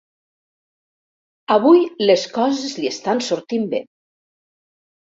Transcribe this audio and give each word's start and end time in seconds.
Avui 1.57 1.83
les 2.09 2.27
coses 2.39 2.67
li 2.81 2.91
estan 2.95 3.25
sortint 3.31 3.71
bé. 3.77 3.85